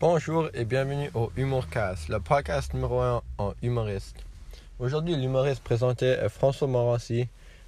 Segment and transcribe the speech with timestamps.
[0.00, 4.14] Bonjour et bienvenue au Humorcast, le podcast numéro 1 en humoriste.
[4.78, 7.26] Aujourd'hui, l'humoriste présenté est François Morancy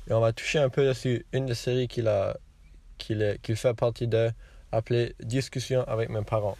[0.09, 2.37] et on va toucher un peu dessus une des séries qu'il a
[2.99, 4.31] qu'il fait partie de
[4.71, 6.57] appelée Discussion avec mes parents.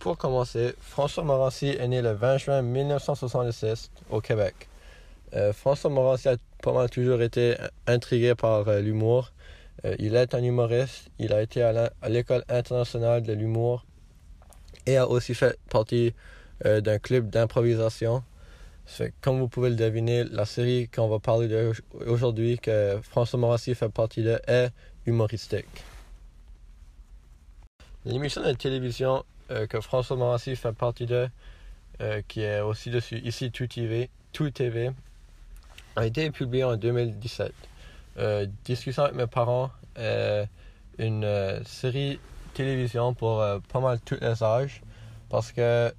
[0.00, 4.68] Pour commencer, François Morancy est né le 20 juin 1966 au Québec.
[5.34, 7.54] Euh, François Morancy a pas toujours été
[7.86, 9.30] intrigué par euh, l'humour.
[9.84, 13.84] Euh, il est un humoriste, il a été à l'école internationale de l'humour
[14.88, 16.14] et a aussi fait partie
[16.64, 18.22] euh, d'un club d'improvisation.
[19.20, 21.72] Comme vous pouvez le deviner, la série qu'on va parler
[22.06, 24.70] aujourd'hui, que François Morassi fait partie de, est
[25.04, 25.66] humoristique.
[28.06, 31.28] L'émission de télévision euh, que François Morassi fait partie de,
[32.00, 33.66] euh, qui est aussi dessus ici Tout
[34.50, 34.90] TV,
[35.96, 37.52] a été publiée en 2017.
[38.64, 39.70] Discussion avec mes parents,
[40.98, 42.18] une série
[42.58, 44.82] télévision pour pas mal tous les âges
[45.28, 45.92] parce que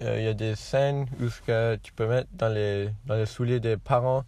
[0.00, 3.14] il euh, y a des scènes où ce que tu peux mettre dans les, dans
[3.14, 4.24] les souliers des parents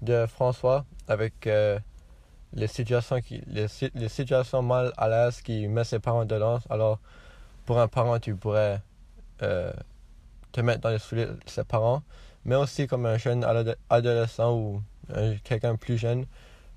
[0.00, 1.78] de François avec euh,
[2.54, 6.60] les, situations qui, les, les, situations mal à l'aise qui met ses parents dedans.
[6.70, 6.98] Alors,
[7.66, 8.80] pour un parent, tu pourrais
[9.42, 9.72] euh,
[10.52, 12.02] te mettre dans les souliers de ses parents,
[12.46, 13.44] mais aussi comme un jeune
[13.90, 14.82] adolescent ou
[15.44, 16.24] quelqu'un plus jeune.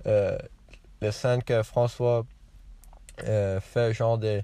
[0.05, 2.25] les scènes que François
[3.17, 4.43] fait, genre des,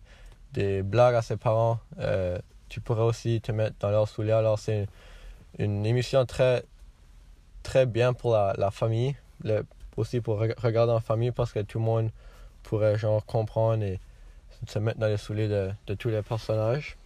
[0.53, 1.79] des blagues à ses parents,
[2.69, 4.31] tu pourrais aussi te mettre dans leur souliers.
[4.31, 4.87] Alors, c'est
[5.59, 6.63] une, émission très,
[7.63, 9.65] très bien pour la, famille, le,
[9.97, 12.11] aussi pour regarder en famille parce que tout le monde
[12.63, 13.99] pourrait genre comprendre et
[14.67, 16.97] se mettre dans les souliers de, tous les personnages.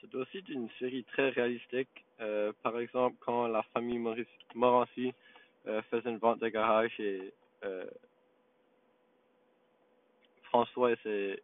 [0.00, 2.04] C'est aussi une série très réalistique.
[2.20, 3.98] Euh, par exemple, quand la famille
[4.54, 5.12] Morancy euh,
[5.90, 7.32] faisait une vente de garage et
[7.64, 7.84] euh,
[10.44, 11.40] François et c'est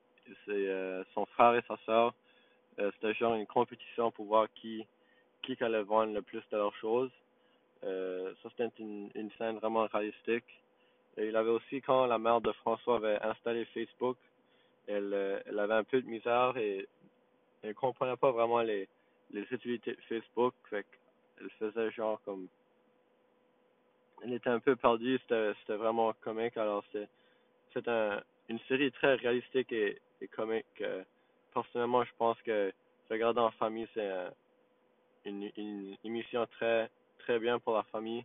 [0.49, 2.15] euh, son frère et sa soeur.
[2.79, 4.87] Euh, c'était genre une compétition pour voir qui,
[5.43, 7.11] qui allait vendre le plus de leurs choses.
[7.85, 10.45] Euh, ça, c'était une, une, scène vraiment réalistique.
[11.17, 14.17] Et il avait aussi, quand la mère de François avait installé Facebook,
[14.87, 16.87] elle, elle avait un peu de misère et
[17.63, 18.89] elle comprenait pas vraiment les,
[19.33, 20.55] les utilités de Facebook.
[20.69, 20.87] Fait
[21.41, 22.49] elle faisait genre comme.
[24.23, 26.57] Elle était un peu perdue, c'était vraiment comique.
[26.57, 30.01] Alors, c'est un, une série très réalistique et,
[30.33, 30.67] comique.
[30.81, 31.03] Euh,
[31.55, 32.73] personnellement, je pense que
[33.11, 34.11] regarder en famille, c'est
[35.25, 38.25] une, une, émission très très bien pour la famille.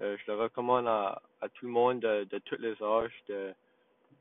[0.00, 3.54] Euh, je le recommande à, à tout le monde de, de tous les âges, de,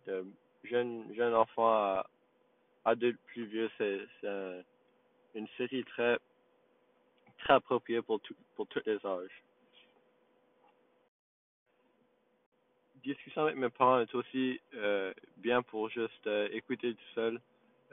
[0.06, 0.26] de
[0.64, 2.08] jeunes, jeunes enfants à
[2.86, 3.70] adultes plus vieux.
[3.78, 4.00] C'est
[5.36, 6.18] une série très
[7.40, 9.44] très appropriée pour, tout, pour tous les âges.
[13.08, 17.42] Discussion avec mes parents est aussi euh, bien pour juste euh, écouter tout seul,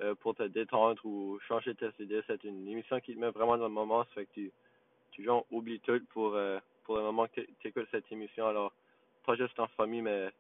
[0.01, 2.23] euh, pour te détendre ou changer tes idées.
[2.27, 4.53] C'est une émission qui te met vraiment dans le moment, ça fait que tu,
[5.13, 6.37] tu genre oublies tout pour,
[6.85, 8.47] pour le moment que tu écoutes cette émission.
[8.47, 8.73] Alors,
[9.25, 10.31] pas juste en famille, mais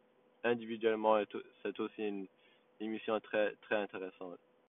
[0.43, 1.23] individuellement,
[1.63, 2.27] c'est aussi une
[2.81, 4.39] émission très, très intéressante.